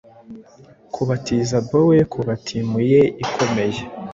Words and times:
Kubatiza 0.93 1.55
boe 1.69 1.99
kubatiimu 2.11 2.77
ye 2.91 3.01
ikomeye 3.23 3.81